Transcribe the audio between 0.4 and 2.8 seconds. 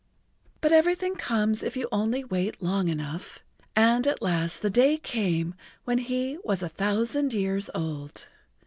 But everything comes if you only wait[Pg 73]